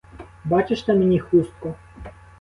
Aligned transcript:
Бачиш 0.45 0.87
на 0.87 0.93
мені 0.93 1.19
хустку? 1.19 1.75